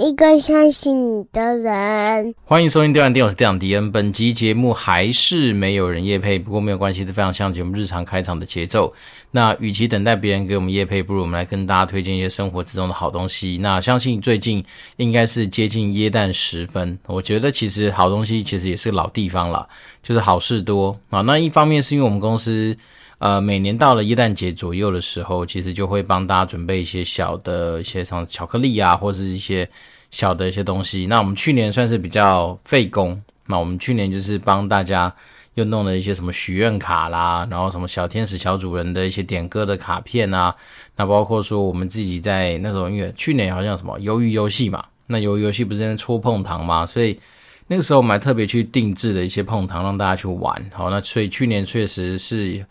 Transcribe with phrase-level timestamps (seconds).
[0.00, 2.34] 一个相信你的人。
[2.46, 3.92] 欢迎收听《电玩店》，我是店长迪恩。
[3.92, 8.90] 本集节目还是没有人夜配，不过没有关系，是非常像节目日常开场的节奏。
[9.30, 13.58] 那与其等待别人给我们夜配，不如我们来跟大家推荐一些生活之中的好东西。
[13.60, 14.64] 那相信最近
[14.96, 19.68] 应该是接近耶诞时分，我觉得其实好东西其实也是老地方了，
[20.02, 21.20] 就是好事多啊。
[21.20, 22.74] 那一方面是因为我们公司。
[23.20, 29.68] 呃，每年到了一诞节左右的时候，其实就会帮大家准备一些小的一些像巧克力啊，或者是一些
[30.10, 31.04] 小的一些东西。
[31.06, 35.14] 那我们去年算是比较费工，那我们去年就是帮大家
[35.52, 40.56] 又弄了一些什么许愿卡啦，然后什么小天使小主人的一些点歌的卡片啊，
[40.96, 47.20] 那包括说我们自己在那种因为去年好像什么鱿鱼游戏嘛，那鱿鱼游戏不是在戳碰糖嘛，所以
[47.66, 50.70] 那个时候我们还特别去定制了一些碰糖让大家去玩。
[50.72, 52.64] 好，那所以去年确实是。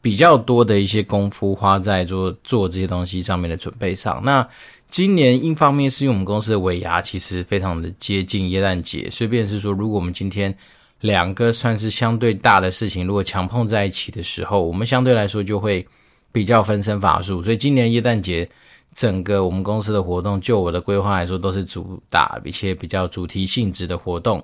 [0.00, 4.22] 比较多的一些功夫花在做做这些东西上面的准备上。
[4.24, 4.46] 那
[4.90, 10.54] 今年一方面是因为我们公司的尾牙其实非常的接近耶诞节，所以便是说，如果我们今天
[11.00, 15.86] 两个算是相对大的事情，如果强碰在一起的时候，我们相对来说就会
[16.32, 17.42] 比较分身乏术。
[17.42, 18.48] 所以今年耶诞节
[18.94, 24.42] 整个我们公司的活动，就我的规划来说，都是主打一些比较主题性质的活动。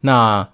[0.00, 0.46] 那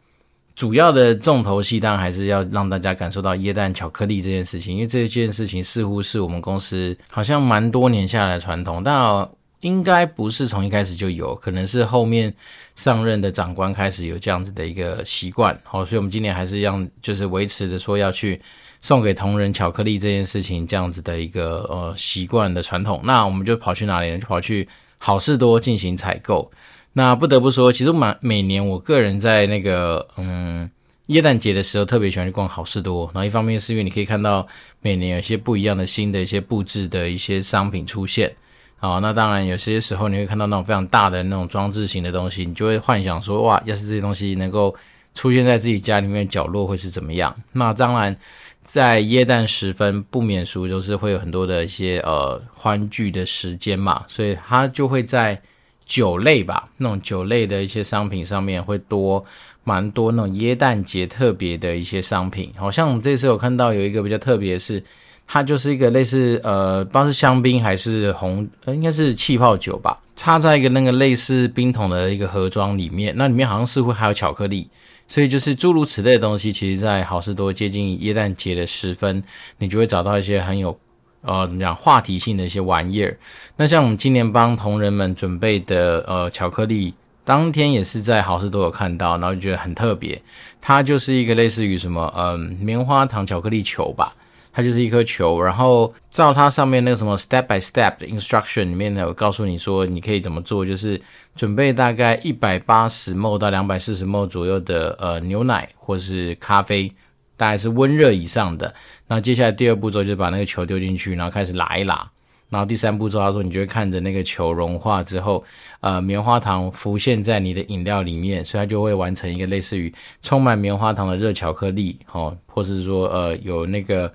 [0.61, 9.27] 主要的重头戏当然还是要让大家感受到椰蛋巧克力这件事情，因为这件事情似乎是我们公司好像蛮多年下来的传统，但
[9.61, 12.31] 应该不是从一开始就有，可能是后面
[12.77, 15.59] 上任的长官开始有这样子的一个习惯。
[15.65, 18.39] 好，所以我们今年还是要就是维持着说要去
[18.83, 23.01] 送给同仁巧克力这件事情这样子的一个呃习惯的传统。
[23.03, 24.19] 那我们就跑去哪里呢？
[24.19, 26.53] 就跑去好事多进行采购。
[26.93, 30.69] 那不得不说，其实每每年我个人在那个嗯
[31.07, 33.09] 耶诞节的时候，特别喜欢去逛好事多。
[33.15, 34.45] 然后一方面是因为你可以看到
[34.81, 38.35] 每年有一些不一样的新的一些布置的一些商品出现。
[38.77, 44.75] 好，那当然有些时候你会看到那种非常大的那种装置型的东西，你就会幻想说哇，要是这些东西能够
[45.15, 47.33] 出现在自己家里面角落会是怎么样？
[47.53, 48.17] 那当然
[48.65, 55.41] 在耶诞时分不免俗，就是会有很多的一些呃欢聚的时间嘛，所以它就会在。
[55.91, 59.25] 酒类吧，那种酒类的一些商品上面会多
[59.65, 64.81] 蛮多那种耶诞节特别的一些商品，好像我们这次有看到有一个比较特别是，
[65.27, 74.69] 它就是一个类似呃，不知道是香槟还是红，呃，应该是气泡酒吧，插在一个那个类似冰桶的一个盒装里面，那里面好像似乎还有巧克力，
[75.09, 79.21] 所以就是诸如此类的东西，其实在好事多接近耶诞节的时分，
[79.59, 80.79] 你就会找到一些很有。
[81.23, 81.77] 呃，怎么讲？
[81.77, 83.19] 话题性的一些玩意儿。
[83.57, 86.95] 那像我们今年帮同仁们准备的呃巧克力，
[87.25, 90.21] 当天也是在好事多有看到，然后就觉得很特别。
[90.61, 94.15] 它就是一个类似于什么嗯、棉花糖巧克力球吧，
[94.51, 101.01] 它就是一颗球，然后照它上面那个什么 step by step 的 instruction 里面呢，有告诉你说你可以怎么做，就是
[101.37, 106.91] 准备大概一百八十 ml 到两百四十 ml 左右的呃牛奶或是咖啡。
[107.41, 108.75] 大概是温热以上的，
[109.07, 112.07] 那接下来第二步骤就是把那个球丢进去，然后开始拉一拉，
[112.51, 115.43] 然后第三步骤他说你就会看着那个球融化之后，
[115.81, 119.91] 呃，棉花糖浮现在你的饮料里面，所以它就会完成一个类似于
[120.21, 124.13] 充满棉花糖的热巧克力，哦，或是说呃有那个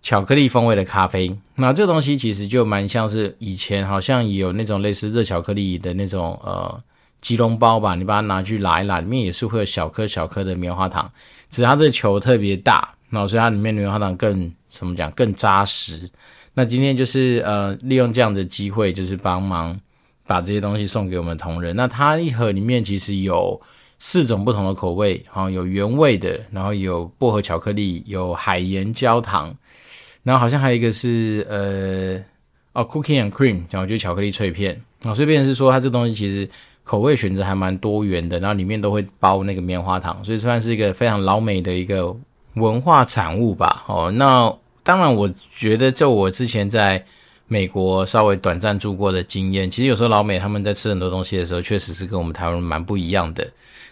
[0.00, 1.30] 巧克力风味的咖啡。
[1.56, 6.82] 那这东西其实就蛮像是以前好像也有那种类似热巧克力的那种呃。
[7.20, 11.10] 吉隆包吧，你把它拿去拉一拉，里面也是会有小颗小颗的棉花糖，
[11.50, 16.08] 只是它这个球特别大，然后所以它里面的棉花糖更怎么讲更扎实。
[16.54, 19.76] 那今天就是呃利用这样的机会，就是帮忙
[20.26, 21.74] 把这些东西送给我们同仁。
[21.74, 23.60] 那它一盒里面其实有
[23.98, 29.52] 四种不同的口味，好，有原味的，然后有薄荷巧克力，有海盐焦糖，
[30.22, 32.22] 然后好像还有一个是呃
[32.80, 34.80] 哦 cookie and cream，然后就是巧克力脆片。
[35.02, 36.48] 啊，所以变成是说它这东西其实。
[36.86, 42.14] 口味选择还蛮多元的，然后里面都会包那个棉花糖，所以算是一个非常老美的一个
[42.54, 43.82] 文化产物吧。
[43.88, 44.54] 哦，那
[44.84, 47.04] 当然，我觉得就我之前在
[47.48, 53.44] 美国稍微短暂住过的经验，其实有时候老美他们在吃很多东西的时候，确实是跟我们台湾人蛮不一样的。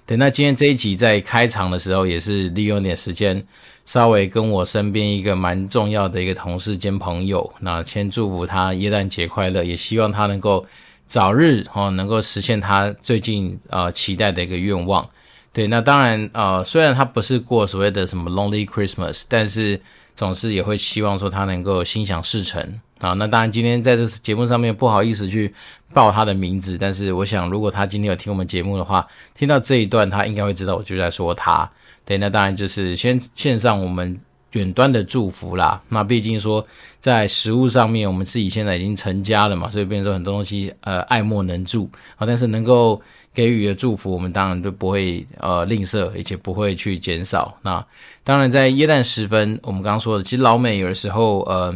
[0.07, 3.45] 对，那今天这一集在开场的时候，也是利用点时间，
[3.85, 10.65] 稍微跟我身边一个蛮重要的一个同事兼朋友，那先祝福他耶诞节快乐，也希望他能够。
[11.07, 15.09] 早日哦，能够实现他最近呃期待的一个愿望。
[15.53, 19.81] 对，那当然呃，虽然他不是过所谓的什么 Lonely Christmas，但是
[20.17, 22.61] 总是也会希望说他能够心想事成
[22.99, 23.13] 啊。
[23.13, 25.55] 那当然今天在这节目上面不好意思去
[25.93, 31.71] 报他的名字，但是我想如果他今天有听我们节目的话，听到这一段他应该会知道我就在说他。
[32.05, 34.19] 对，那当然就是先献上我们
[34.55, 35.81] 远端的祝福啦。
[35.89, 36.67] 那毕竟说
[36.99, 42.27] 在食物上面，我们自己现在已经成家了嘛，所以变成说很多东西呃爱莫能助啊。
[42.27, 43.01] 但是能够
[43.33, 47.57] 给予的祝福，我们当然都不会呃吝啬，而且不会去减少。
[47.63, 47.85] 那
[48.23, 51.73] 当然在耶诞时分，我们刚刚说的，其实老美有的时候呃，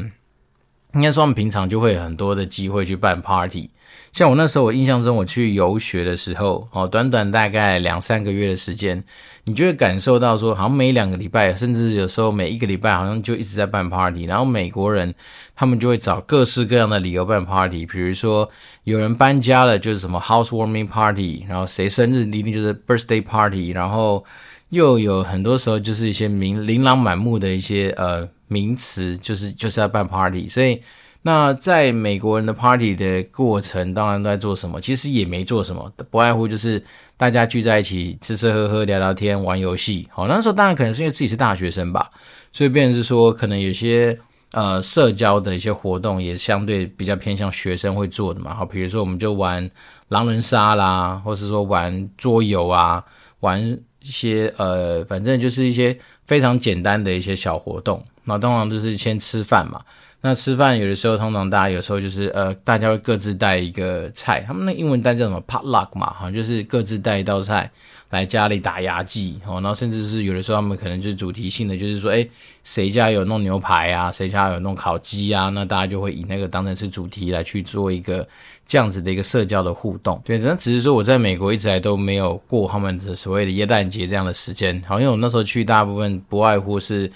[0.95, 3.69] 应该说他们平常就会有很多的机会去办 party。
[4.13, 9.03] 像我那时候，我印象中我去游学的时候，哦，短短大概两三个月的时间，
[9.45, 14.25] 你就会感受到说，好像每两个礼拜，甚至有时候每一个礼拜，好像就一直在办 party。
[14.25, 15.15] 然后美国人
[15.55, 18.49] 他们就会找各式各样的理由办 party，比如说
[18.85, 24.25] 有人搬家了，就是什么 housewarming party，然后谁生日一定就是 birthday party，然后
[24.71, 30.83] 又有很多时候就是一些名琳琅满目的一些呃名词，就是就是要办 party，所以。
[31.23, 34.81] 那在美国人的 party 的过程，当然都在做什么？
[34.81, 36.83] 其实也没做什么，不外乎就是
[37.17, 40.09] 大家聚在一起吃吃喝喝、聊聊天、玩游戏。
[40.11, 42.09] 好，那时候当然可能是因为自己是大学生吧，
[42.53, 44.17] 所以变成是说，可能有些
[44.53, 48.55] 呃社交的一些活动也相对比较偏向学生会做的嘛。
[48.55, 49.69] 好，比如说我们就玩
[50.09, 53.05] 狼人杀啦，或是说玩桌游啊，
[53.41, 53.61] 玩
[54.01, 58.03] 一些呃，反正就是一些非常简单的一些小活动。
[58.25, 59.81] 那通常就是先吃饭嘛。
[60.21, 67.71] 那吃饭有的时候，通常大家有时候就是呃，大家会各自带一个菜，他们那英文单叫什么 potluck 嘛，好像就是各自带一道菜
[68.11, 69.61] 来家里打牙祭哦。
[69.61, 72.29] 然后甚至是有的时候他们可能就是主题性的，就是说，诶，
[72.65, 78.27] 谁家有弄牛排啊，谁家有弄烤鸡啊，那大家就会以那个当成是主题来去做一个
[78.67, 80.21] 这样子的一个社交的互动。
[80.25, 87.09] 对，那只是说我在美国一直来都没有过他们的所谓的耶诞节这样的时间，好，因为我那时候去大部分不外乎是。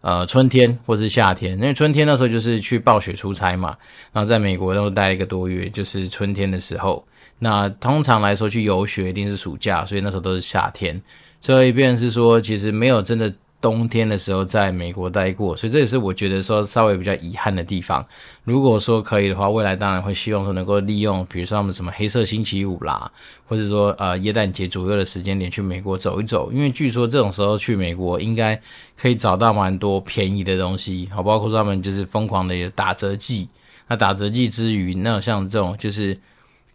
[0.00, 3.76] 呃，春天或是夏天，因为春天那时候就是去暴雪出差嘛，
[4.12, 7.04] 然后在美国都待一个多月，就是春天的时候。
[7.38, 11.00] 那通常来说去游学一定是暑假，所以那时候都是夏天。
[11.40, 13.32] 所以一遍是说，其实没有真的。
[13.60, 18.06] 冬天的时候在美国待过，所以这也是我觉得说稍微比较遗憾的地方。
[18.44, 23.10] 如果说可以的话，未来当然会希望说能够利用，比如说他们什么黑色星期五啦，
[23.46, 28.60] 或者说呃耶诞节左右的时间点去美国走一走，因为据说这种时候去美国应该
[28.96, 33.48] 可以找到蛮多便宜的东西，好，包括他们就是疯狂的打折季。
[33.88, 36.16] 那打折季之余，那像这种就是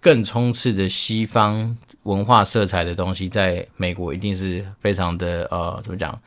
[0.02, 6.20] 更充斥着西方文化色彩的东西，在美国一定是非常的呃怎么讲？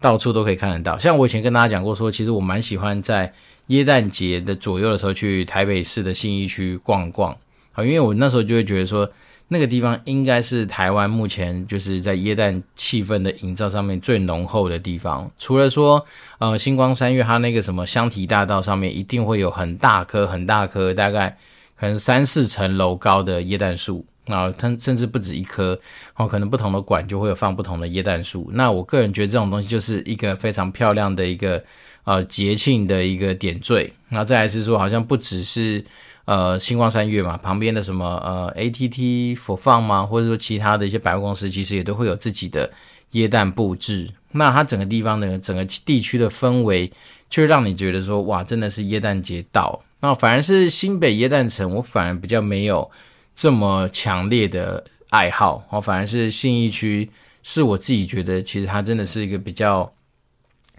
[0.00, 3.32] 到处都可以看得到，像我以前跟大家讲过说，其实我蛮喜欢在
[3.66, 7.36] 耶诞节的左右的时候去台北市的信义区逛逛，
[7.72, 9.10] 好，因为我那时候就会觉得说，
[9.48, 15.30] 那个地方应该是台湾目前就是在耶诞气氛的营造上面最浓厚的地方。
[15.38, 16.04] 除了说，
[16.38, 21.36] 呃，星光三月它那个什么香堤大道上面一定会有很大棵很大棵，大概
[21.78, 24.06] 可能三四层楼高的耶诞树。
[24.28, 25.78] 啊，它甚至不止一棵，
[26.16, 28.50] 哦，可能不同的馆就会有放不同的椰蛋树。
[28.52, 31.62] 那我个人觉得这种东西就是一个非常漂亮的一个
[32.04, 33.92] 呃节庆的一个点缀。
[34.10, 35.84] 那再来是说，好像不只是
[36.24, 42.70] 呃星光三月嘛，旁边的什么呃 ATT 4 Fun 嘛，或者说其他的一些百货公司，其实也都会有自己的
[43.12, 44.08] 椰蛋布置。
[44.32, 46.92] 那它整个地方的整个地区的氛围，
[47.30, 49.82] 就让你觉得说，哇，真的是椰蛋节到。
[50.00, 52.90] 那反而是新北椰蛋城，我反而比较没有。
[53.38, 57.08] 这么强烈的爱好，哦，反而是信义区，
[57.44, 59.88] 是我自己觉得，其实它真的是一个比较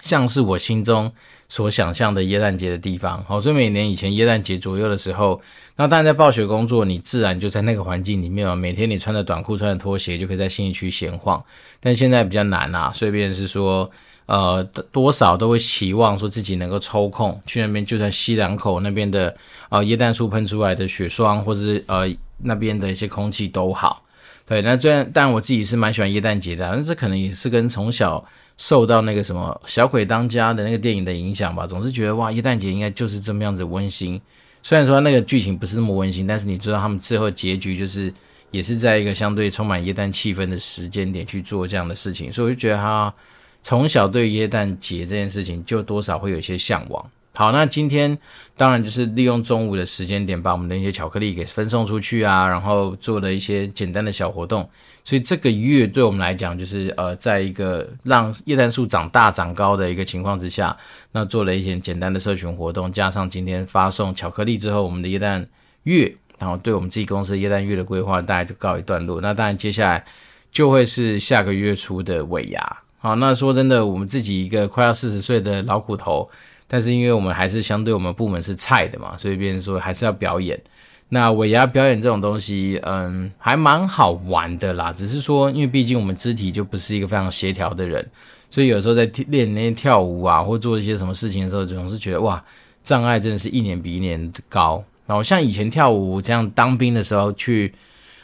[0.01, 1.09] 像是我心中
[1.47, 3.23] 所想象的耶诞节的地方。
[3.23, 5.41] 好，所以每年以前耶诞节左右的时候，
[5.77, 11.41] 那当然在暴雪工作，你自然就在那个环境里面嘛，每天你穿着短裤、穿着拖鞋，就可以在信义区闲晃。
[11.79, 13.89] 但现在比较难啊，所以便是说，
[14.29, 19.36] 呃，多少都会期望说自己能够抽空去那边，就算西两口那边的
[19.69, 22.09] 呃耶诞树喷出来的雪霜，或者是呃。
[22.41, 24.01] 那边的一些空气都好，
[24.48, 24.62] 对。
[24.62, 28.24] 那虽然，但我自己是蛮喜欢耶诞节的，但这可能也是跟从小
[28.55, 31.67] 受到那个什么《小鬼当家》的那个电影的影响吧。
[31.67, 34.21] 总是觉得哇，耶诞节应该就是这么样子温馨。
[34.63, 38.13] 虽然说那个剧情不是那么温馨，但是你知道他们最后结局就是
[38.51, 43.13] 也是在一个相对充满耶诞气氛的时间点去做这样的事情，所以我就觉得他
[43.61, 47.05] 从小对耶诞节这件事情就多少会有一些向往。
[47.35, 48.17] 好，那今天
[48.57, 54.67] 当然就是利用中午的时间点，把我们的一些巧克力给分送出去啊，然后做了一些简单的小活动。
[55.05, 60.75] 所以这个月对我们来讲，就是呃，在一个让耶诞树长大长高的一个情况之下，
[61.13, 65.47] 那做了一些简单的社群活动，加上今天发送巧克力之后，我们的耶诞
[65.83, 69.21] 月，然后对我们自己公司耶诞月的规划，大概就告一段落。
[69.21, 70.03] 那当然接下来
[70.51, 72.77] 就会是下个月初的尾牙。
[73.00, 76.29] 好，那说真的，我们自己一个快要四十岁的老骨头。
[76.72, 80.60] 但是因为我们还是相对我们部门是菜的嘛，所以别人说还是要表演。
[81.08, 84.94] 那尾牙表演这种东西，嗯，还蛮好玩的啦。
[84.94, 88.08] 只是说，因为毕竟我们肢体就不是一个非常协调的人，
[88.51, 92.44] 所以有时候在练那些跳舞啊，或做一些什么事情的时候，总是觉得哇，
[92.84, 94.84] 障碍真的是一年比一年高。
[95.08, 97.74] 然后像以前跳舞这样，当兵的时候去，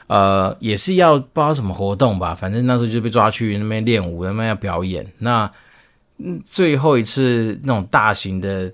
[0.08, 5.06] 呃，也是要不知道什么活动吧，反正那时候就被抓去那边练舞，那边要表演。
[5.18, 5.52] 那
[6.46, 8.72] 最后一次那种大型的，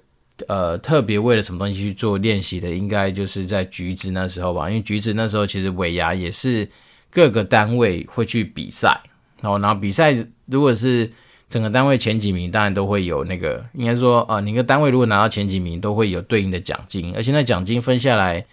[0.48, 6.68] 呃，特别为了什么东西去做练习的，应该就是在橘子那时候吧，因为橘子那时候其实尾牙也是
[7.10, 9.00] 各个单位会去比赛，
[9.42, 11.10] 然后然后比赛如果是
[11.50, 18.46] 整个单位前几名，当然都会有那个，应该说啊，你个单位如果拿到前几名，都会有对应的奖金，而且那奖金分下来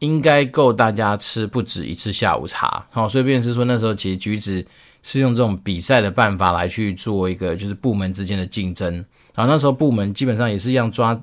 [0.00, 4.62] 应该够大家吃不止一次下午茶，好，所以便是说那时候其实橘子
[5.02, 8.92] 是用这种比赛的办法来去做一个就是部门之间的竞争，
[9.34, 11.18] 然后那时候部门基本上也是一样抓。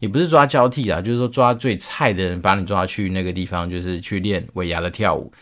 [0.00, 5.32] 也不是抓交替啊，就是说抓最菜的人，把你抓去那个地方，就是去练尾牙的跳舞。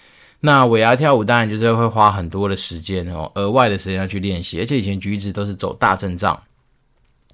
[0.41, 4.59] 那尾牙跳舞当然就是会花很多的时间哦，额外的时间要去练习。
[4.59, 6.43] 而且以前橘子都是走大阵仗，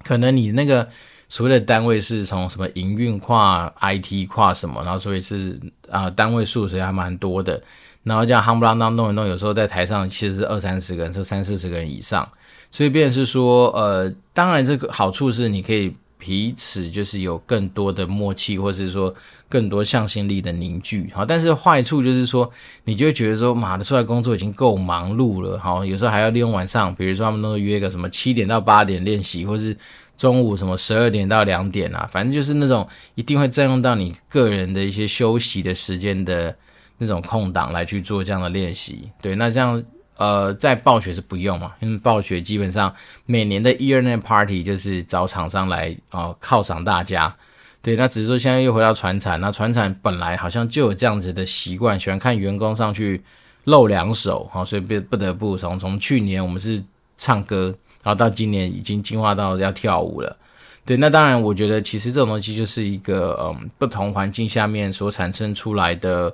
[0.03, 0.85] 可能你那个
[1.33, 5.59] 所谓的单位是从什么营运跨 IT 跨什么，然后所以是
[5.89, 7.59] 啊、单位数所以还蛮多的。
[8.03, 12.29] 然后这样夯不啷当弄一弄，有时候在台上其实是二三十个人，是三四十个人以上。
[12.69, 15.91] 所以便是说，呃，当然这个好处是你可以。
[16.25, 19.13] 彼此就是有更多的默契，或是说
[19.49, 22.49] 更多向心力的凝聚，好，但是坏处就是说，
[22.85, 29.75] 你就会觉得说，妈的，出来工作已经够忙碌了，好，有时候还要利用晚上，比如说他们都约个什么七点到八点练习，或是
[30.23, 36.55] 中午什么十二点到两点啊，反正就是那种一定会占用到你个人的一些休息的时间的
[36.97, 39.83] 那种空档来去做这样的练习，对，那这样。
[40.15, 42.93] 呃，在暴雪是不用嘛，因为暴雪基本上
[43.25, 47.35] 每年的 Year End Party 就是找厂商来哦犒赏大家，
[47.81, 53.19] 对，那只是说现在又回到传产，那传产本来好像就有这样子的习惯，喜欢看员工上去
[53.63, 56.81] 露两手，好，所以不不得不从从去年我们是
[57.17, 60.37] 唱歌，然后到今年已经进化到要跳舞了，
[60.85, 66.31] 对，那当然我觉得其实这种东西就是一个嗯不同环境下面所产生出来的。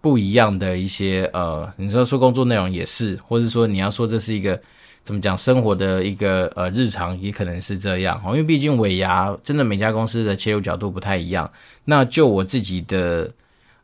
[0.00, 4.58] 不一样的一些呃，你说说工作内容也是，或者说你要说这是一个
[5.02, 8.22] 怎么讲生活的一个呃日常，也可能是这样。
[8.26, 11.50] 因为毕竟尾牙真的每家公司的切入角度不太一样。
[11.84, 13.28] 那就我自己的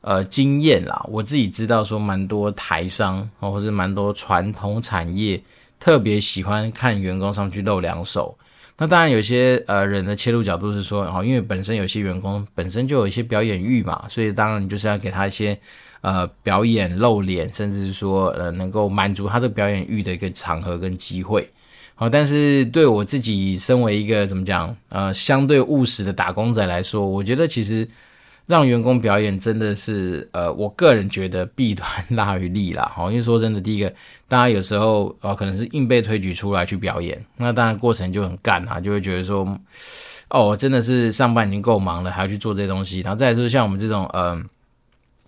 [0.02, 5.38] 呃经验啦，我自己知道说蛮多台商哦，或者蛮多传统产业
[5.84, 8.34] 特别喜欢看员工上去露两手。
[8.78, 15.58] 那当然有些呃人的切入角度是说哦，因为本身有些员工本身就有一些表演欲嘛，所以当然你就是要给他一些。
[16.00, 21.48] 呃，表演露脸，甚至是说，呃，能够满足他这个表演欲的一个场合跟机会，
[21.94, 27.88] 好，但是对我自己身为一个怎么讲，呃，相对务实的打工仔来说，我觉得其实
[28.46, 33.90] 让员工表演真的是，呃，我个人觉得弊端 大于利啦，好，因为说真的，第一个，
[34.28, 39.46] 大家有时候呃可能是硬被推举出来去表演，那当然过程就很干啊，就会觉得说，
[40.28, 44.44] 哦，真的是上班已经够忙了，还要去做这些东西，然后再来说像我们这种，嗯、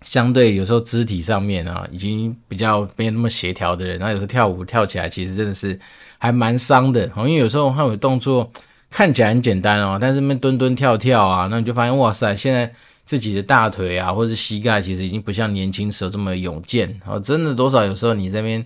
[0.03, 5.79] 相对有时候肢体上面啊，已经比较没有那么协调的人，然后有时候跳舞跳起来，其实真的是
[6.19, 7.09] 还蛮伤的。
[7.15, 8.47] 好因为有时候他有动作
[8.91, 12.71] 看起来很简单哦，但是那蹲蹲跳跳啊，那你就发现哇塞，现在
[13.07, 17.19] 自己的大腿啊，或者是膝盖，其实已经不像年轻时候这么勇健哦。
[17.19, 18.63] 真的多少有时候你这边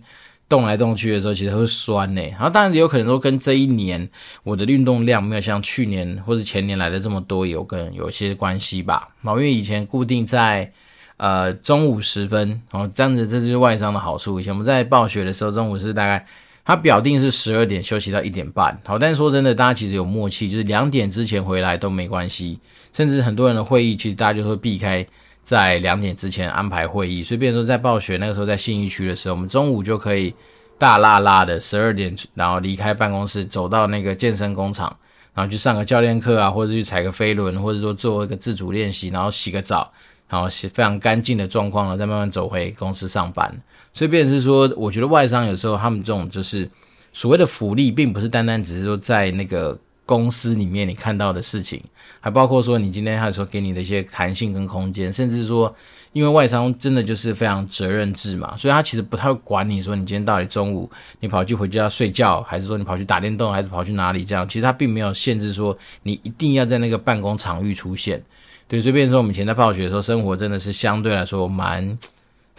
[0.49, 2.21] 动来动去的时候，其实会酸呢。
[2.31, 4.09] 然后当然也有可能说跟这一年
[4.43, 9.07] 我的运动量没有像去年或者前年来的这么多，有跟有些关系吧。
[9.23, 10.69] 因为以前固定在。
[11.17, 14.39] 呃，中午时分，哦，这样子，这就是外伤的好处。
[14.39, 16.25] 以前我们在暴雪的时候，中午是大概，
[16.71, 22.57] 他表定是十二点休息到一点半，好，但是说真的，大家其实有默契，就是两点之前回来都没关系。
[22.93, 25.05] 甚至很多人的会议，其实大家就会避开
[25.43, 27.21] 在两点之前安排会议。
[27.23, 30.33] 所以，比如说在暴雪那个时候，在信义区的时候，我们中午就可以
[30.77, 34.95] 大剌剌的十二点，然后离开办公室，走到那个健身工厂，
[35.33, 39.91] 然后去上个教练课啊，或者去踩个飞轮，或者说做一个自主练习，然后洗个澡。
[40.29, 43.53] 然后洗非常干净的状况了，再慢慢走回公司上班。
[43.93, 46.69] 所以，变成是说，我觉得外商有时候他们这种就是
[47.13, 51.81] 所谓的福利，并不是单单只是说在那个公司里面你看到的事情，
[52.19, 55.73] 还包括说你今天他有时候给你的一些弹性跟空间，甚至说，
[56.13, 68.21] 因为外商真的就是非常责任制嘛，所以他其实不太管你说你今天到底中午你跑去回家睡觉，还是说你跑去打电动，还是跑去哪里这样，其实他并没有限制说你一定要在那个办公场域出现。
[68.67, 71.97] 对，所以变成说，我们以前在暴雪的时候，生活真的是相对来说蛮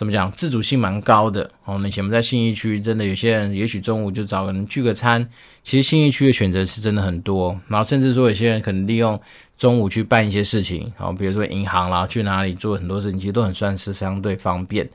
[0.02, 1.48] 怎么讲，自主性蛮高的。
[1.64, 5.26] 哦，以前我们在信义区，真的有些人也许中午就找个人聚个餐。
[5.62, 9.18] 其实信义区的选择是真的很多，然后甚至说有些人可能利用
[9.56, 14.88] 中午去办一些事情，哦，比如说银行啦，去哪里做很多事情，其实都很算是相对方便。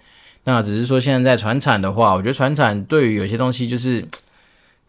[0.44, 4.06] 那只是说现在在传产的话，我觉得传产对于有些东西就是。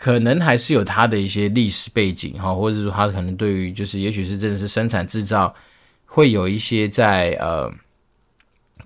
[0.01, 5.53] 可能还是有它的一些历史背景哈，或者说它可能对于就是也许是真的是生产制造
[6.07, 7.69] 会有一些在呃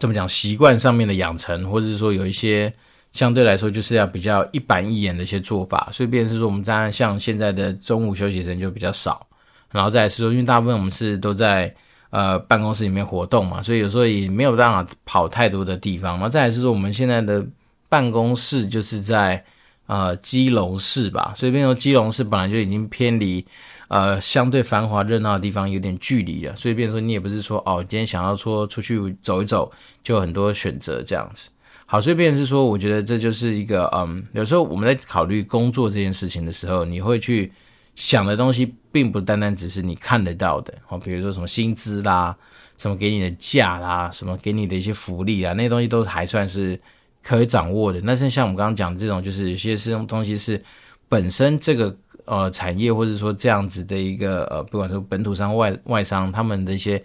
[0.02, 2.72] 怎么讲习惯上面的养成，或者是说有一些
[3.12, 9.24] 相对来说就是要比较一板一眼的一些做法，所以变成是说我们当然像现在的中午休息时间就比较少，
[9.70, 11.72] 然后再是说因为大部分我们是都在
[12.10, 17.46] 呃办公室里面活动嘛，所以有时候也没有办法跑太多的地方，然后再来是说我们现在的
[17.88, 19.44] 办公室就是在。
[19.86, 23.44] 呃，基隆市吧，所以变成基隆市本来就已经偏离
[23.92, 29.70] 呃相对繁华热闹的地方有点距离了，所以变成说你也不是说哦，今天想要说出去走一走，
[30.02, 31.50] 就很多选择这样子。
[31.86, 37.52] 好，所以变是说，我觉得这就是一个嗯，有时候我们在考虑工作这件事情的时候，你会去
[37.94, 42.34] 想的东西，并不单单只是你看得到的哦，比如说什么薪资啦，
[42.78, 46.80] 什么给你的假啦，什么给你的一些福利啊，那些东西都还算是。
[47.24, 50.60] 可以掌握的，那是像我们刚刚讲的这种，就是有些是东西是
[51.08, 51.96] 本身这个
[52.32, 57.02] 呃产业，或者说这样子的一个呃，不管是本土商外外商，他们的一些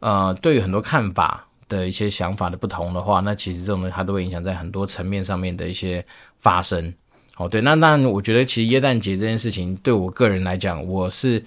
[0.00, 6.04] 呃对于很多看法的一些想法的不同的话，那其实这种东西它都会影响在很多层面上面的一些
[6.38, 6.92] 发生。
[7.38, 11.42] 哦，对，那当然，我觉得其实耶诞节这件事情对我个人来讲，我是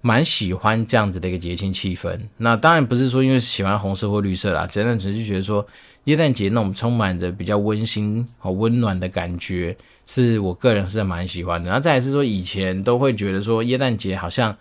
[0.00, 2.18] 蛮喜欢这样子的一个节庆气氛。
[2.36, 5.64] 那当然不是说因为喜欢红色或绿色啦，真的只是觉得说。
[6.04, 9.74] 耶诞节那种充满着比较温馨和温暖的感觉，
[10.06, 11.68] 是我个人是蛮喜欢的。
[11.68, 14.56] 然后再来是说，以前都会觉得说耶诞节好像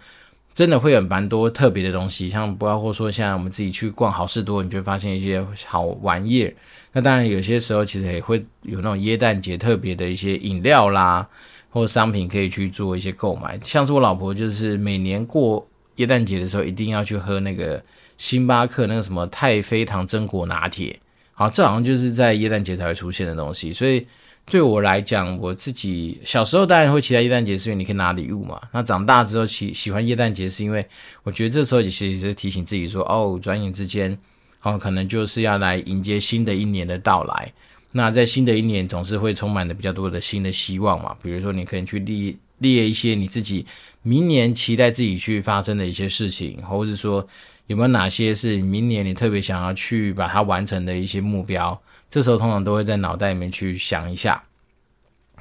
[0.53, 6.53] 真的会有蛮多特别的东西，像包括说像我们自己去逛好事多，你就会发现一些好玩意儿。
[6.91, 11.27] 那当然有些时候其实也会有那种耶诞节特别的一些饮料啦，
[11.71, 13.59] 或者商品可以去做一些购买。
[13.63, 17.83] 像是我老婆就是每年过耶诞节的时候，一定要去喝那个
[18.19, 20.95] 星巴克那个什么太妃糖榛果拿铁。
[21.33, 24.05] 好，这好像就是在耶诞节才会出现的东西，所以
[24.45, 28.61] 对我来讲，我自己小时候当然会期待耶诞节，是因为你可以拿礼物嘛。
[28.71, 30.85] 那长大之后喜喜欢耶诞节，是因为
[31.23, 34.17] 我觉得这时候其实是提醒自己说，哦，转眼之间，
[34.61, 37.51] 哦，可能就是要来迎接新的一年的到来。
[37.91, 41.15] 那在新的一年，总是会充满了比较多的新的希望嘛。
[41.21, 43.65] 比如说，你可以去列列一些你自己
[44.01, 47.27] 明年期待自己去发生的一些事情，或者是说。
[47.67, 51.81] 有没有哪些是明年你特别想要去把它完成的一些目标？
[52.13, 54.43] 这时候通常都会在脑袋里面去想一下。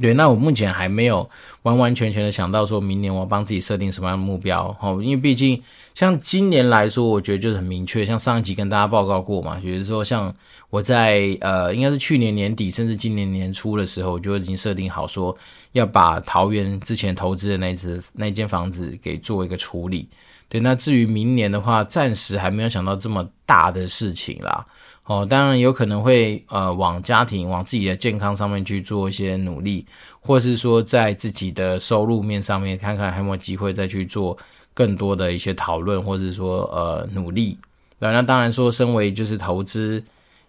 [0.01, 1.29] 对，那我目前还没有
[1.65, 4.75] 完完全全的想到说明年我要帮自己设定什么样的目标。
[4.81, 5.63] 哦，因为毕竟
[5.95, 8.07] 像今年来说，我觉得就是很明确。
[8.07, 10.35] 像上一集跟大家报告过嘛，比如说像
[10.71, 15.37] 我在呃，应该是去年年底甚至今年年初的时候，我就已经设定好说
[15.73, 20.09] 要把桃园之前投资的那只那间房子给做一个处理。
[20.49, 24.67] 对，那至于明年的话，暂时还没有想到这么大的事情啦。
[25.05, 29.85] 哦，当然有可能会呃往家庭、往自己的健康上面去做一些努力，
[30.21, 34.37] 或是说在自己的收入面上面看看还有没有机会再去做
[34.73, 37.59] 更多的一些讨论，或者说呃努力。
[37.99, 40.03] 那当然说，身为就是投资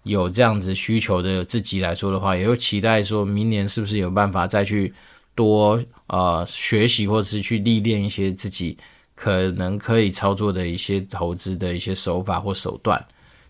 [0.04, 4.94] 有这样子需求的自己来说的话，也会期待说明年是不是有办法再去
[5.36, 8.78] 多呃学习，或者是去历练一些自己。
[9.16, 13.00] 可能可以操作的一些投资的一些手法或手段，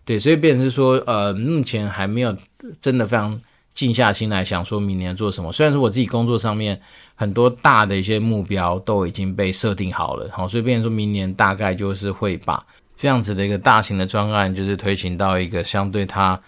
[0.05, 2.35] 对，所以变成是说，呃，目前还没有
[2.81, 3.39] 真的非常
[3.73, 5.51] 静下心来想说明年做什么。
[5.51, 6.79] 虽然说我自己工作上面
[7.15, 12.63] 很多大的一些目标都已经被设定好了，好，所以变成说明年大概就是会把
[12.95, 16.39] 这样子的一个大型的专案，就是推行到一个相对它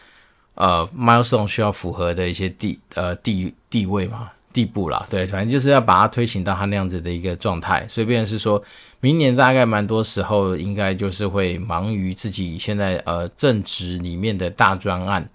[0.55, 4.29] 呃 milestone 需要符合的一些地呃地地位嘛。
[4.55, 8.63] 地步啦，对，反正就是要把它推行到它那样子的一个状态，所以变成是说
[9.01, 15.29] 明年大概蛮多时候应该就是会忙于自己现在呃正职里面的大专案，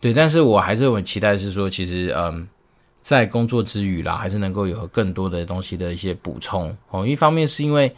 [0.00, 2.48] 对，但是我还是很期待是说，其实嗯，
[3.00, 6.76] 在工作之余啦，还是能够有更多的东西的一些补充。
[6.90, 7.06] 哦。
[7.06, 7.94] 一方面是因为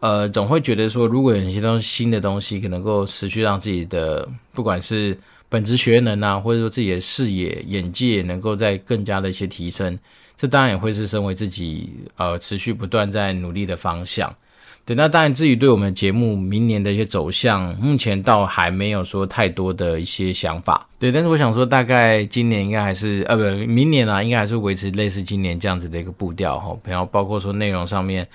[0.00, 5.16] 呃总会觉得说，如果有一些东西新的东西可能够持续让自己的不管是
[5.48, 9.98] 本职学能啊，或者说自己的视野、眼界能够再更加的一些提升，
[10.36, 14.34] 这当然也会是身为自己呃持续不断在努力的方向。
[14.84, 20.86] 对，那当然至于对我们节目明年的一些走向，目前倒还没有说太多的一些想法。
[20.98, 26.76] 对，但是我想说，大概今年应该还是呃不，明年啊，应该还是维持类似今年这样子的一个步调哈。
[26.84, 28.26] 然后包括说内容上面，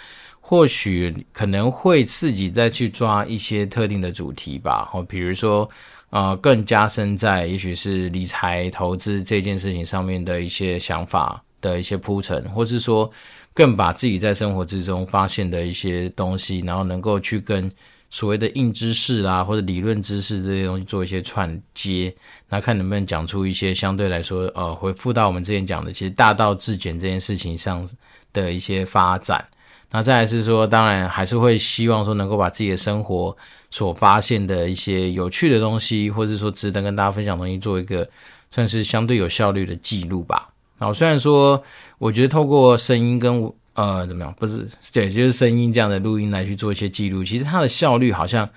[0.41, 4.85] 或许可能会自己再去抓一些特定的主题吧。
[4.91, 5.69] 哈，比如说。
[6.11, 13.09] 呃，更加深在也许是理财投资这件事情上面的一些想法的一些铺陈，或是说
[13.53, 17.71] 更把自己在生活之中发现的一些东西，然后能够去跟
[18.09, 22.13] 所谓的硬知识啊，或者理论知识这些东西做一些串接，
[22.49, 27.87] 那看能不能讲出一些相对来说，呃，回复到我们之前讲的，其实大道至简这件事情上
[28.33, 29.41] 的一些发展。
[29.89, 33.35] 那再来是说，当然还是会希望说能够把自己的生活
[33.71, 38.07] 所发现的一些有趣的东西，或者说值得跟大家分享的东西，做一个
[38.51, 40.49] 算是相对有效率的记录吧。
[40.77, 41.63] 然后，虽然说
[41.97, 44.35] 我觉得透过声音跟呃，怎么样？
[44.37, 48.47] 不是，对，就是声音这样的录音来去做一些记录，其实它的效率好像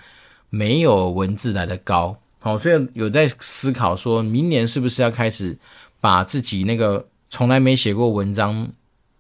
[0.51, 2.17] 没有文字来的高。
[2.41, 5.57] 好，所以有在思考，说明年是不是要开始
[6.01, 8.69] 把自己那个从来没写过文章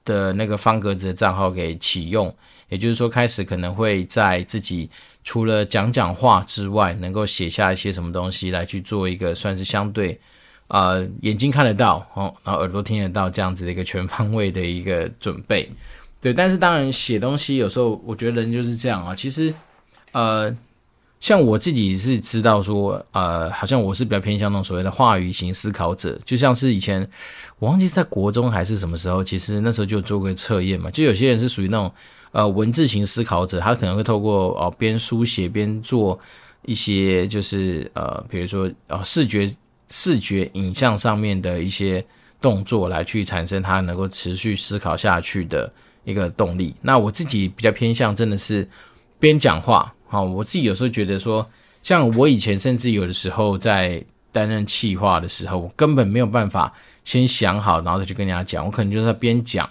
[0.04, 2.34] 的那个方格子的账号给启用，
[2.68, 4.90] 也就是说，开始可能会在自己
[5.24, 10.20] 除了讲讲话之外，能够写下一些什么东西来去做一个算是相对。
[10.68, 15.70] 呃，眼睛看得到哦，然后耳朵听得到，这样子的一个全方位的一个准备，
[16.22, 16.32] 对。
[16.32, 19.14] 但是当然写东西有时候，我觉得人就是这样啊。
[19.14, 19.52] 其实，
[20.12, 20.54] 呃，
[21.20, 27.06] 像我自己是知道说，呃，好像我是比较偏向那种所谓的话语型思考者，就像是以前
[27.58, 30.90] 我忘记是在国中还是什么时候，其实那时候就做过测验嘛。
[30.90, 31.92] 就有些人是属于那种
[32.34, 36.20] 呃文字型思考者，他可能会透过哦边书写边做
[36.66, 39.50] 一些就是呃，比如说呃视觉。
[39.90, 42.04] 视觉影像上面的一些
[42.40, 45.70] 动作来去产生他能够持续思考下去的
[46.04, 46.74] 一个动力。
[46.80, 48.66] 那我自己比较偏向真的是
[49.20, 51.46] 边讲话，好，我自己有时候觉得说，
[51.82, 56.72] 像我以前甚至有的时候在担任企划的时候，我根本没有办法
[57.04, 59.68] 先想好，然后再去跟人家讲，我可能就是在边讲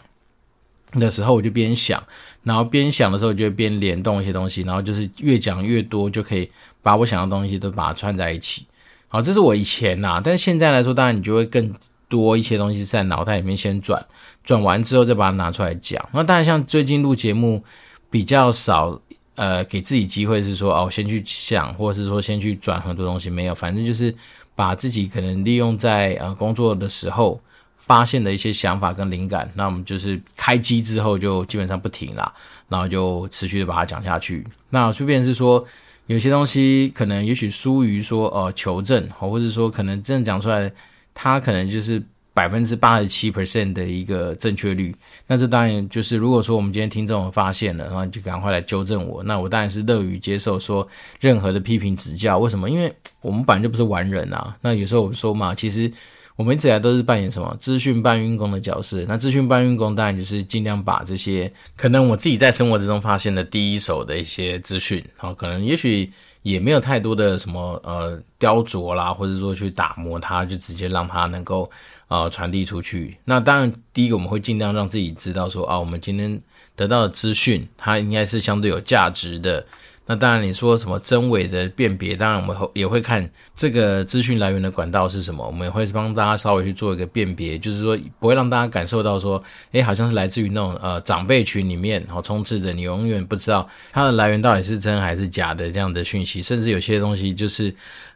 [0.93, 2.01] 的时候我就边想，
[2.43, 6.49] 然后边想的时候就会边联动一些东西，然后就是越讲越多，就可以
[6.81, 8.65] 把我想要的东西都把它串在一起。
[9.07, 11.73] 好，这是我以前呐、但现在来说，当然你就会更
[12.09, 14.03] 多一些东西在脑袋里面先转，
[14.43, 16.03] 转完之后再把它拿出来讲。
[16.11, 17.63] 那当然，像最近录节目
[18.09, 18.99] 比较少，
[19.35, 24.13] 呃，给自己机会是说哦，先去想，或者是说先去转很多东西，没有，反正就是
[24.55, 27.39] 把自己可能利用在呃工作的时候
[27.85, 32.33] 发现的一些想法跟灵感，那我们就是开机之后就基本上不停了，
[32.67, 34.45] 然后就持续的把它讲下去。
[34.69, 35.65] 那顺便是说。
[36.07, 40.69] 有些东西可能也许疏于说呃求证，或者说可能真的讲出来，
[41.13, 44.93] 它可能就是百分之八十七 percent 的一个正确率。
[45.27, 50.85] 那这当然就是如果说我们今天听众发现了，然后就赶快来纠正我，那我当然是乐于接受说
[51.21, 52.37] 任何的批评指教。
[52.37, 52.69] 为什么？
[52.69, 54.53] 因为我们本来就不是完人啊。
[54.59, 55.89] 那有时候我们说嘛，其实。
[56.35, 59.03] 我们一直以来都是扮演什么资讯搬运工的角色。
[59.07, 71.69] 那资讯搬运工当然就是尽量把这些可能我自己在生活之中发现的第一手的一些资讯，好，可能也许也没有太多的什么呃雕琢啦，或者说去打磨它，就直接让它能够
[72.07, 73.17] 呃传递出去。
[73.23, 76.41] 那当然，第一个我们会尽量让自己知道说啊，我们今天
[76.75, 79.65] 得到的资讯，它应该是相对有价值的。
[80.05, 97.73] 那当然，你说什么真伪的辨别，当然我们也会看这个资讯来源的管道是什么，我们也会帮大家稍微去做一个辨别，就是说不会让大家感受到说，诶，好像是来自于那种呃长辈群里面，然后充斥着你永远不知道它的来源到底是真还是假的这样的讯息，甚至有些东西就是。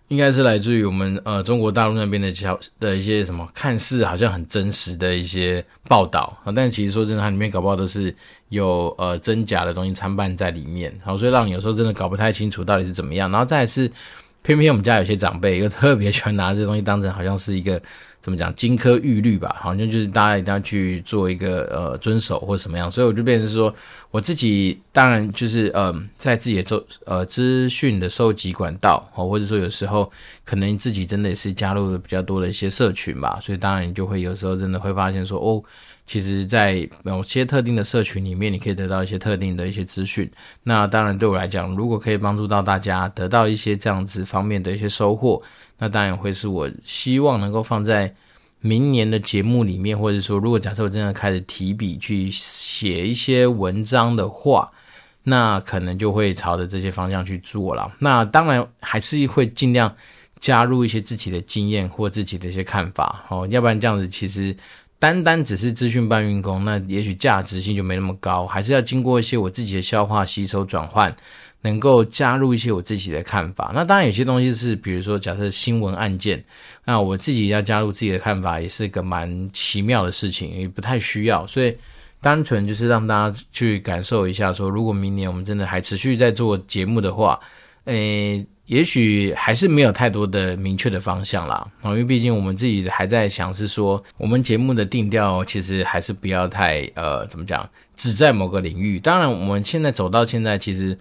[0.10, 8.14] 应该是来自于我们呃中国大陆那边的小的一些什么看似好像很真实的一些报道啊，但其实说真的，它里面搞不好都是
[8.50, 13.30] 有呃真假的东西参半在里面，然后，所以让你有时候真的搞不太清楚到底是怎么样。
[13.30, 13.92] 然后再是，
[14.42, 17.82] 偏偏我们家有些长辈又特别喜欢拿这些东西当成好像是一个。
[18.28, 18.54] 怎么讲？
[18.58, 23.74] 金科玉律吧，好像就是大家一定要去做一个呃遵守或者什么样，所以我就变成说，
[24.12, 30.12] 我自己当然就是、呃，在自己的周呃资讯的收集管道，哦，或者说有时候
[30.44, 35.64] 可能自己真的也是加入了比较多的一些社群吧，所以当然你就会有时候真的会发现说，哦，
[36.06, 40.30] 其实，在某些特定的社群里面，你可以得到一些特定的一些资讯。
[40.64, 45.42] 那当然对我来讲，如果可以帮助到大家得到一些这样子方面的一些收获。
[45.78, 48.14] 那当然会是我希望能够放在
[48.60, 54.70] 明年的节目里面，或者说，如果假设我真的开始提笔去写一些文章的话，
[55.22, 57.92] 那可能就会朝着这些方向去做了。
[58.00, 59.96] 那当然还是会尽量
[60.40, 64.56] 加入一些自己的经验或自己的一些看法，哦，要不然这样子其实
[64.98, 71.16] 单单只是资讯搬运工，那也许价值性就没那么高，还是要经过一些我自己的消化、吸收、转换。
[71.62, 76.42] 能够加入一些我自己的看法，那当然有些东西是，比如说假设新闻案件，
[76.86, 81.76] 那我自己要加入自己的看法，也是一个蛮奇妙的事情，也不太需要，所以
[82.22, 87.40] 单纯就是让大家去感受一下，说如果明年我们真的还持续在做节目的话，
[87.86, 99.00] 诶，也许还是没有太多的明确的方向啦，因为毕竟我们自己还在想是说，我们节目的定调其实还是不要太呃，怎么讲，只在某个领域。
[99.00, 100.98] 当然我们现在走到现在，其实。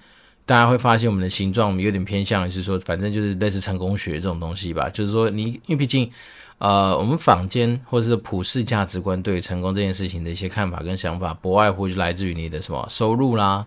[0.46, 4.88] 大家会发现我们的形状我们有点偏向于是说，反正就是类似成功学这种东西吧。
[4.88, 6.09] 就是说，你因为毕竟，
[6.59, 13.66] 呃，我们坊间或者是普世价值观对于成功这件事情的一些看法跟想法，不外乎就来自于你的什么收入啦，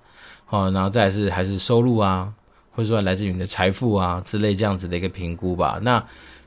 [0.50, 2.34] 哦，然后再是还是收入啊，
[2.74, 5.78] 或者说来自于你的财富啊之类这样子的一个评估吧。
[5.82, 6.02] 那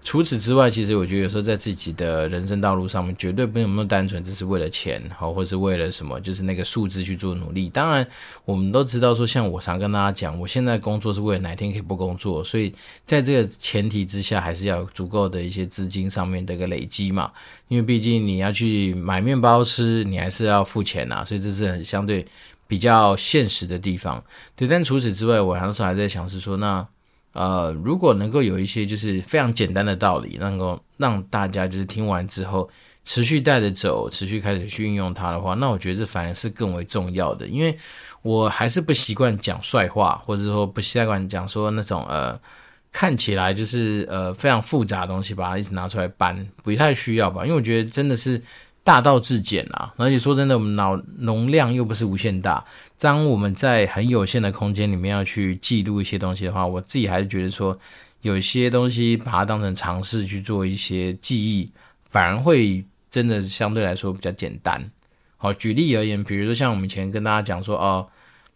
[0.04, 7.68] 除此之外，其实我觉得有时候在自己的人生道路上面，绝对不能那么单纯，只是为了钱，好，或是为了什么，就是那个数字去做努力。
[7.68, 8.04] 当然，
[8.44, 12.74] 我们都知道说，像我常跟大家讲，我现在工作是为了哪天可以不工作，所以
[13.06, 17.30] 在这个前提之下，还是要有足够的一些资金上面的一个累积嘛。
[17.68, 22.26] 因为毕竟你要去买面包吃，你还是要付钱呐，所以这是很相对
[22.66, 24.22] 比较现实的地方。
[24.56, 26.84] 对，但除此之外，我有时还在想是说，那。
[27.32, 32.68] 呃，如果能够有一些就是非常简单的道理，能够让大家就是听完之后
[33.04, 37.48] 持续带着走，持续开始去运用它的话，那我觉得这反而是更为重要的。
[37.48, 37.76] 因为
[38.22, 42.38] 我还是不习惯讲帅话，或者说不习惯讲说那种呃
[42.90, 47.44] 看起来就是呃非常复杂的东西，把它一直拿出来搬，不太需要吧？
[47.44, 48.42] 因为我觉得真的是。
[48.84, 52.64] 大道至简啊，而且说真的，我们脑容量又不是无限大。
[53.02, 57.76] 当我们在很有限的空间里面要去记录一些东西的话，我自己还是觉得说，
[58.20, 61.68] 有些东西把它当成尝试去做一些记忆，
[62.04, 64.88] 反而会真的相对来说比较简单。
[65.36, 68.08] 好，举例而言，比如说像我们以前跟大家讲说，哦，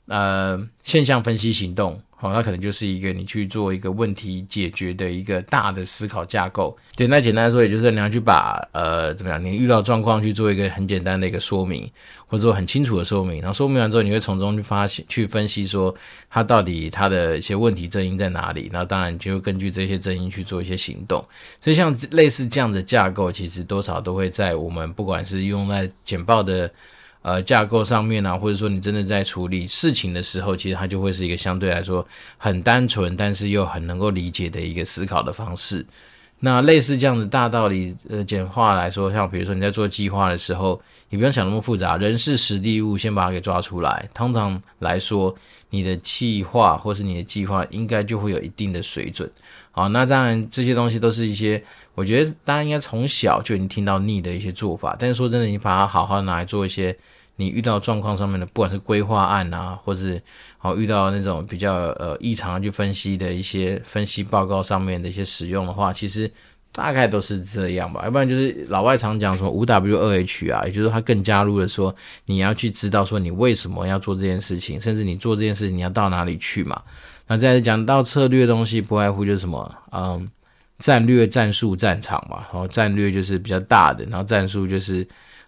[0.06, 2.00] 呃，现象分析行动。
[2.18, 6.74] 好，那可能就是一个你去做一个问题解决的一个大的思考架构。
[6.92, 11.86] 简单简单来说，也就是你要去把呃怎么样，你遇到状况去做一个很简单的一个说明，
[12.26, 13.42] 或者说很清楚的说明。
[13.42, 15.94] 然后说明完之后，你会从中去发现、去分析说
[16.30, 18.70] 它到底它的一些问题正因在哪里。
[18.72, 21.22] 那当然就根据这些正因去做一些行动。
[21.60, 26.70] 所以像类似这样的架构，其实多少都会在我们不管是用在简报的。
[27.26, 32.06] 呃，架构上面啊，或者说你真的在处理事情的时候，其实它就会是一个相对来说
[32.38, 35.84] 很单纯，但是又很能够理解的一个思考的方式。
[36.38, 44.08] 那类似这样的大道理，呃，简化来说，像比如说你在做计划的时候，你不用想那么复杂，人事实地物先把它给抓出来。
[44.14, 45.34] 通常来说，
[45.70, 49.28] 你的计划或是你的计划应该就会有一定的水准。
[49.72, 51.60] 好，那当然这些东西都是一些，
[51.96, 54.94] 我觉得大家应该从小就已经听到腻的一些做法。
[54.96, 56.96] 但是说真的，你把它好好拿来做一些。
[57.38, 60.20] 你遇到状况上面的，不管是规划案啊，或是
[60.56, 66.30] 好遇到那种比较呃异常去分析的一些分析报告上面的一些使用的话，其实
[66.72, 68.00] 大概都是这样吧。
[68.04, 71.94] 要不然就是老外常讲说五 W 二 H 啊，也就是说他更加入了说
[72.24, 76.82] 你要去知道说你为什么要做这件事情，甚至你做这件事情你要到哪里去嘛。
[77.26, 80.26] 那再讲到策略的东西，不外乎就是什么嗯
[80.78, 82.38] 战略、战术、战场嘛。
[82.50, 85.06] 然后战略就是比较大的，然后战术就是。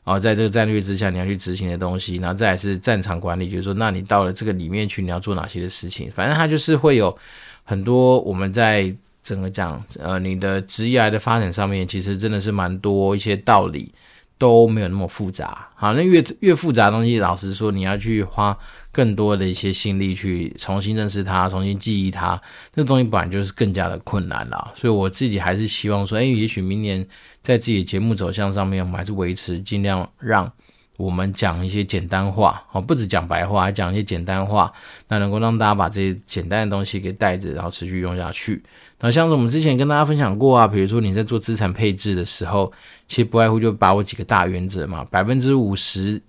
[0.08, 6.10] 哦，在这个战略之下，你要去执行的东西，然后再来是战场管理，就是说，那你到了这个里面去，你要做哪些的事情？
[6.10, 7.14] 反正它就是会有
[7.62, 8.90] 很多我们在
[9.22, 13.92] 整个讲，呃，你的职业的发展上面，其实真的是蛮多一些道理
[14.38, 15.68] 都没有那么复杂。
[15.74, 18.56] 好，那越越复杂的东西，老实说，你要去花
[18.92, 22.40] 更多的一些心力去重新认识它，重新记忆它，
[22.72, 24.72] 这个东西本来就是更加的困难了。
[24.74, 27.06] 所以我自己还是希望说，哎，也许明年。
[27.40, 30.52] 在自己的节目走向上面，我们还是维持尽量让
[30.98, 34.70] 我们讲一些简单话，哦，不止讲白话，还讲一些简单话，
[35.08, 38.62] 那能够让大家把这些简单的东西给带着，然后持续用下去。
[39.00, 42.70] 那像是我们之前跟大家分享过啊，比如说你在做资产配置的时候，
[43.06, 46.20] 其实不外乎就把我几个大原则嘛，百分之五十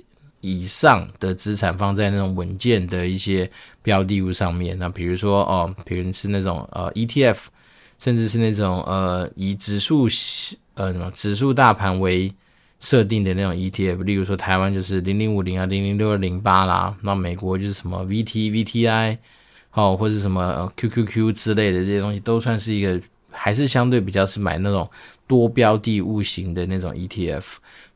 [0.42, 3.50] 以上的资产放在那种稳健的一些
[3.82, 4.78] 标的物上面。
[4.78, 7.38] 那比如说哦，比如是那种呃 ETF，
[7.98, 10.08] 甚至是那种呃以指数。
[10.76, 12.34] 呃，什么指数大盘为
[12.80, 19.18] 设定的那种 ETF，例如说台湾就是零零五零啊，零零六二零八啦，那美国就是什么 VT、VTI，
[19.74, 22.98] 哦，或者什么 QQQ 之类的这些东西，都算是一个，
[23.30, 24.90] 还是相对比较是买那种
[25.28, 27.44] 多标的物型的那种 ETF。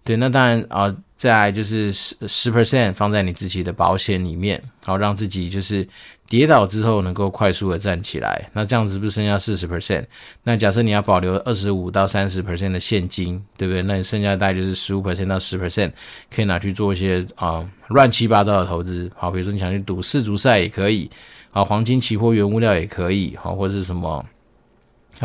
[0.03, 5.87] 对，那当然啊、呃，再来就是十十 percent 放在你自己的保险里面，然后让自己就是。
[6.29, 10.03] 跌倒之后能够快速的站起来，那这样子不是剩下四十 percent？
[10.41, 13.83] 那假设你要保留二十五到三十 percent 的现金，对不对？
[13.83, 15.91] 那你剩下大概就是十五 percent 到十 percent，
[16.33, 19.11] 可以拿去做一些啊乱七八糟的投资。
[19.15, 21.07] 好，比如说你想去赌世足赛也可以，
[21.51, 24.25] 好，黄金期货原物料也可以，好，或者是什么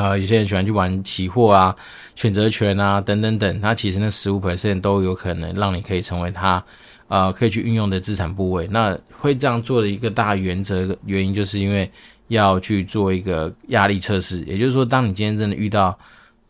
[0.02, 0.16] 啊？
[0.16, 1.74] 有些人喜欢去玩期货啊、
[2.14, 3.60] 选择权啊等等等。
[3.60, 6.62] 那其实那十五 percent 都有可能让你可以成为它。
[7.10, 11.90] 呃，可以去运用的资产部位，那会这样做的一个大原则原因，就是因为
[12.26, 14.42] 要去做一个压力测试。
[14.42, 15.98] 也就是说，当你今天真的遇到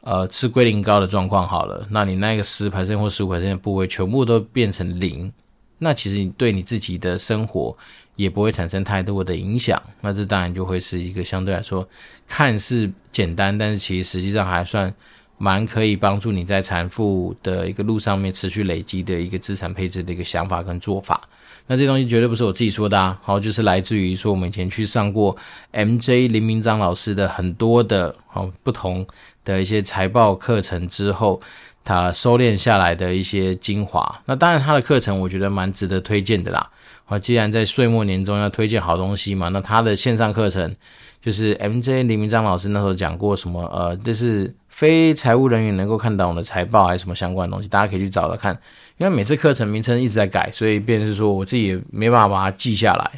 [0.01, 5.33] 呃吃归零高的状况好了，那你那个十 percent 或十五 percent 的部位全部都变成零，
[5.79, 7.77] 那其实你对你自己的生活
[8.19, 9.81] 也不会产生太多的影响。
[10.01, 11.89] 那这当然就会是一个相对来说
[12.27, 14.93] 看似简单，但是其实实际上还算
[15.39, 21.21] 蛮可以帮助你在财富的一个路上面持续累积的一个资产配置的一个想法跟做法。
[21.69, 25.37] 那这东西绝对不是我自己说的啊，好，就是来自于说我们以前去上过
[25.73, 29.07] MJ 林明章老师的很多的好不同
[29.45, 31.41] 的一些财报课程之后，
[31.89, 34.21] 他收敛下来的一些精华。
[34.27, 36.69] 那当然他的课程我觉得蛮值得推荐的啦。
[37.07, 40.75] 啊，既然在岁末年终要推荐好东西嘛，那他的线上课程
[41.23, 48.53] 就是 MJ 李明章老师那时候讲过什么呃，就是非财务人员能够看到的财报还是什么相关的东西，大家可以去找找看。
[48.99, 53.11] 因为每次课程名称一直在改，所以变成是说我自己也没办法把它记下来。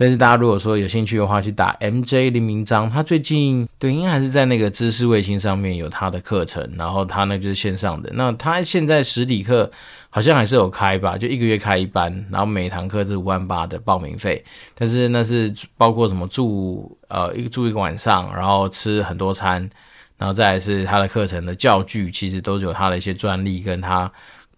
[0.00, 8.10] 但是大家如果说有兴趣的话，去打 MJ 林明章，他最近对应该还是在那个知识卫星上面有他的课程，然后他那就是线上的。
[8.14, 9.70] 那他现在实体课
[10.08, 14.42] 好像还是有开吧，就一个月开一班，然后每堂课是五万八的报名费。
[14.74, 19.68] 但是那是包括什么住呃一住一个晚上，然后吃很多餐，
[20.16, 24.10] 然后再是他的课程的教具，其实都有他的一些专利跟他。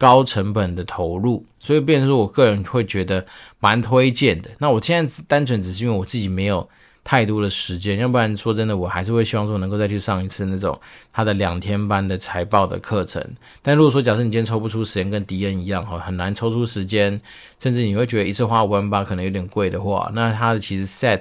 [0.03, 3.25] 高成本的投入，所以变成说我个人会觉得
[3.61, 4.51] 蛮推荐的。
[4.59, 6.69] 那我现在单纯只是因为我自己没有
[7.05, 10.77] 太多的时间，要不然说真的，我还是会希望说能够再去上一次那种
[11.13, 13.25] 他的两天班的财报的课程。
[13.63, 17.21] 但如果说假设你今天抽不出时间，跟迪恩一样哈，很难抽出时间，
[17.61, 21.21] 甚至你会觉得一次花五万八可能有点贵的话，那他的其实 set。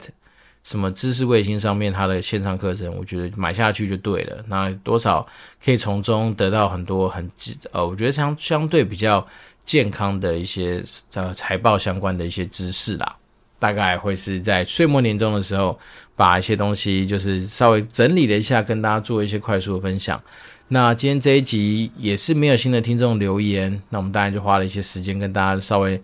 [0.63, 4.43] 什么知识卫星上面它的线上课程，我觉得买下去就对了。
[4.47, 5.25] 那多少
[5.63, 7.29] 可以从中得到很多很
[7.71, 9.25] 呃，我觉得相相对比较
[9.65, 13.15] 健康的一些呃财报相关的一些知识啦。
[13.59, 15.77] 大概会是在岁末年终的时候，
[16.15, 20.19] 把一些东西就是稍微整理了一下，跟大家做一些快速的分享。
[20.67, 26.01] 那今天这一集也是没有新的听众留言，那我们当然就花了一些时间跟大家稍微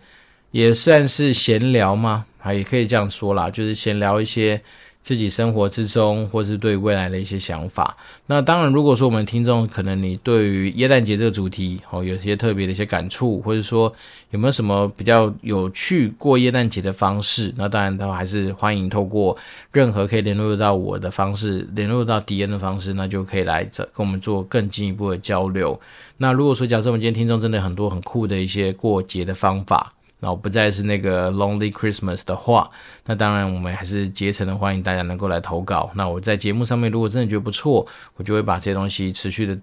[0.52, 2.26] 也算是闲聊嘛。
[2.48, 4.62] 啊，也可以这样说啦，就是闲聊一些
[5.04, 7.96] 自己生活之中，或是对未来的一些想法。
[8.28, 13.94] 那当然，如果说我们听众可能你对于耶诞节这个主题哦，有些特别的一些感触，或者说
[14.32, 19.36] 有没有什么比较有趣过耶诞节的方式，那当然的话还是欢迎透过
[19.72, 25.80] 任何可以联络到我的方式，联络到迪恩的方式，那就可以来这跟我们做更进一步的交流。
[26.18, 29.94] 那如果说假设我们今天听众真的很多很酷的一些过节的方法。
[30.20, 32.70] 然后不再是那个 Lonely Christmas 的话，
[33.06, 35.92] 那当然我们还是竭诚的欢迎大家能够来投稿。
[35.94, 39.60] 那我在节目上面如果真的觉得不错，我就会把这些东西持续的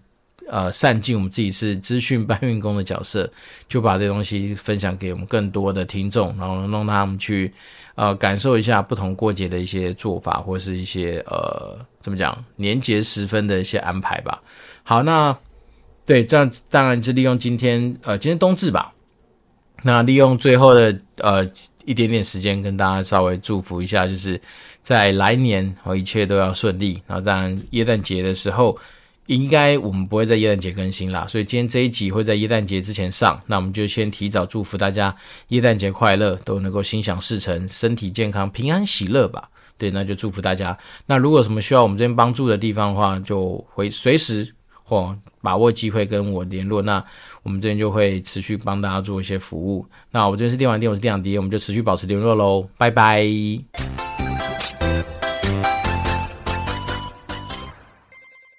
[0.49, 3.29] 呃善尽我们自己是资讯搬运工的角色，
[3.69, 7.53] 就把这些东西分享给我们更多的听众，然后让他们去
[7.97, 14.41] 呃感受一下不同过节的一些做法，或是一些呃怎么讲年节时分的一些安排吧。
[14.85, 15.37] 好，那
[16.07, 18.93] 对，这样当然是利用今天呃今天冬至吧。
[19.87, 21.47] 那利用最后的呃
[21.85, 24.41] 一点点时间，跟大家稍微祝福一下，就是
[24.83, 27.03] 在来年哦一切都要顺利。
[27.07, 28.79] 然后当然耶诞节的时候，
[29.27, 33.39] 应该我们不会在耶诞节更新啦，所以今天这一集会在耶诞节之前上。
[33.47, 35.15] 那我们就先提早祝福大家
[35.49, 39.51] 耶诞节快乐，都能够心想事成，身体健康，平安喜乐吧。
[39.77, 40.79] 对，那就祝福大家。
[41.05, 46.81] 那如果有什么需要我们这边帮助的地方的话，就会随时或把握机会跟我联络。
[46.83, 47.05] 那
[47.43, 49.87] 我们这边就会持续帮大家做一些服务。
[50.11, 54.14] 那我这边是电玩店，我是电长爹，我们就持续保持联络喽，拜拜。